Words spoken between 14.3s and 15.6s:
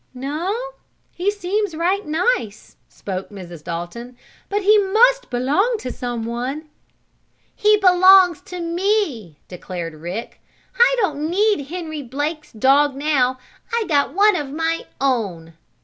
of my own!"